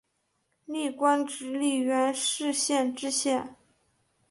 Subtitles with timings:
[0.65, 3.55] 历官直隶元氏县知县。